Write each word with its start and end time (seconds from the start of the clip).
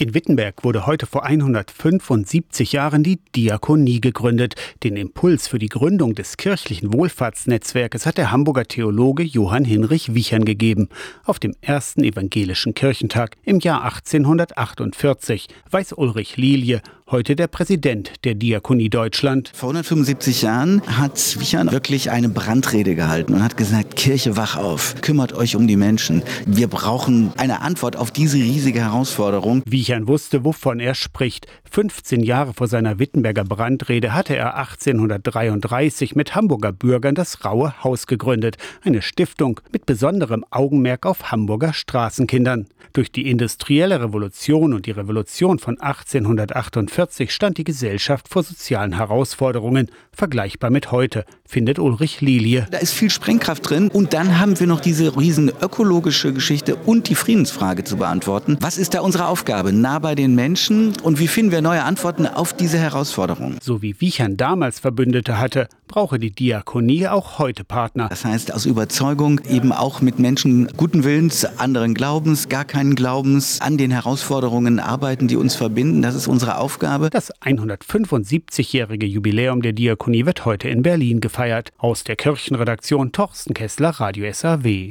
In 0.00 0.14
Wittenberg 0.14 0.64
wurde 0.64 0.86
heute 0.86 1.04
vor 1.04 1.26
175 1.26 2.72
Jahren 2.72 3.02
die 3.02 3.18
Diakonie 3.36 4.00
gegründet. 4.00 4.54
Den 4.82 4.96
Impuls 4.96 5.46
für 5.46 5.58
die 5.58 5.68
Gründung 5.68 6.14
des 6.14 6.38
kirchlichen 6.38 6.94
Wohlfahrtsnetzwerkes 6.94 8.06
hat 8.06 8.16
der 8.16 8.30
Hamburger 8.30 8.64
Theologe 8.64 9.24
Johann 9.24 9.66
Hinrich 9.66 10.14
Wichern 10.14 10.46
gegeben. 10.46 10.88
Auf 11.26 11.38
dem 11.38 11.54
ersten 11.60 12.02
evangelischen 12.02 12.72
Kirchentag 12.72 13.36
im 13.44 13.60
Jahr 13.60 13.84
1848 13.84 15.48
weiß 15.70 15.92
Ulrich 15.92 16.38
Lilie, 16.38 16.80
heute 17.10 17.34
der 17.34 17.48
Präsident 17.48 18.12
der 18.24 18.34
Diakonie 18.34 18.88
Deutschland. 18.88 19.50
Vor 19.54 19.70
175 19.70 20.42
Jahren 20.42 20.82
hat 20.86 21.40
Wichern 21.40 21.72
wirklich 21.72 22.10
eine 22.10 22.28
Brandrede 22.28 22.94
gehalten 22.94 23.34
und 23.34 23.42
hat 23.42 23.56
gesagt, 23.56 23.96
Kirche 23.96 24.36
wach 24.36 24.56
auf, 24.56 24.94
kümmert 25.00 25.32
euch 25.32 25.56
um 25.56 25.66
die 25.66 25.76
Menschen. 25.76 26.22
Wir 26.46 26.68
brauchen 26.68 27.32
eine 27.36 27.62
Antwort 27.62 27.96
auf 27.96 28.10
diese 28.10 28.36
riesige 28.36 28.80
Herausforderung. 28.80 29.62
Wichern 29.66 30.06
wusste, 30.06 30.44
wovon 30.44 30.78
er 30.78 30.94
spricht. 30.94 31.46
15 31.70 32.22
Jahre 32.22 32.54
vor 32.54 32.68
seiner 32.68 32.98
Wittenberger 32.98 33.44
Brandrede 33.44 34.12
hatte 34.12 34.36
er 34.36 34.56
1833 34.56 36.14
mit 36.16 36.34
Hamburger 36.34 36.72
Bürgern 36.72 37.14
das 37.14 37.44
Raue 37.44 37.82
Haus 37.82 38.06
gegründet, 38.06 38.56
eine 38.82 39.02
Stiftung 39.02 39.60
mit 39.72 39.86
besonderem 39.86 40.44
Augenmerk 40.50 41.06
auf 41.06 41.30
Hamburger 41.32 41.72
Straßenkindern. 41.72 42.66
Durch 42.92 43.12
die 43.12 43.30
industrielle 43.30 44.02
Revolution 44.02 44.74
und 44.74 44.86
die 44.86 44.90
Revolution 44.90 45.58
von 45.60 45.80
1848 45.80 46.90
1945 46.90 47.32
stand 47.32 47.58
die 47.58 47.64
Gesellschaft 47.64 48.28
vor 48.28 48.42
sozialen 48.42 48.96
Herausforderungen, 48.96 49.90
vergleichbar 50.12 50.70
mit 50.70 50.92
heute, 50.92 51.24
findet 51.46 51.78
Ulrich 51.78 52.20
Lilie. 52.20 52.66
Da 52.70 52.78
ist 52.78 52.92
viel 52.92 53.10
Sprengkraft 53.10 53.68
drin 53.68 53.88
und 53.88 54.12
dann 54.12 54.38
haben 54.38 54.58
wir 54.58 54.66
noch 54.66 54.80
diese 54.80 55.16
riesen 55.16 55.50
ökologische 55.60 56.32
Geschichte 56.32 56.76
und 56.76 57.08
die 57.08 57.14
Friedensfrage 57.14 57.84
zu 57.84 57.96
beantworten. 57.96 58.56
Was 58.60 58.78
ist 58.78 58.94
da 58.94 59.00
unsere 59.00 59.26
Aufgabe? 59.26 59.72
Nah 59.72 59.98
bei 59.98 60.14
den 60.14 60.34
Menschen 60.34 60.94
und 61.02 61.18
wie 61.18 61.28
finden 61.28 61.52
wir 61.52 61.59
neue 61.62 61.84
Antworten 61.84 62.26
auf 62.26 62.52
diese 62.52 62.78
Herausforderungen? 62.78 63.58
So 63.62 63.82
wie 63.82 64.00
Wiechern 64.00 64.36
damals 64.36 64.80
Verbündete 64.80 65.38
hatte, 65.38 65.68
brauche 65.86 66.18
die 66.18 66.30
Diakonie 66.30 67.08
auch 67.08 67.38
heute 67.38 67.64
Partner. 67.64 68.08
Das 68.08 68.24
heißt 68.24 68.54
aus 68.54 68.66
Überzeugung 68.66 69.40
eben 69.48 69.72
auch 69.72 70.00
mit 70.00 70.18
Menschen 70.18 70.68
guten 70.76 71.04
Willens, 71.04 71.44
anderen 71.58 71.94
Glaubens, 71.94 72.48
gar 72.48 72.64
keinen 72.64 72.94
Glaubens 72.94 73.60
an 73.60 73.76
den 73.76 73.90
Herausforderungen 73.90 74.80
arbeiten, 74.80 75.28
die 75.28 75.36
uns 75.36 75.56
verbinden. 75.56 76.02
Das 76.02 76.14
ist 76.14 76.28
unsere 76.28 76.58
Aufgabe. 76.58 77.10
Das 77.10 77.32
175-jährige 77.42 79.06
Jubiläum 79.06 79.62
der 79.62 79.72
Diakonie 79.72 80.26
wird 80.26 80.44
heute 80.44 80.68
in 80.68 80.82
Berlin 80.82 81.20
gefeiert. 81.20 81.70
Aus 81.78 82.04
der 82.04 82.16
Kirchenredaktion 82.16 83.12
Torsten 83.12 83.54
Kessler, 83.54 83.90
Radio 83.90 84.32
SAW. 84.32 84.88